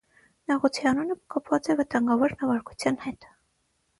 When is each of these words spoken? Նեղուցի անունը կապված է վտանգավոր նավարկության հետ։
Նեղուցի 0.51 0.87
անունը 0.91 1.17
կապված 1.35 1.69
է 1.73 1.77
վտանգավոր 1.81 2.35
նավարկության 2.39 2.97
հետ։ 3.07 3.29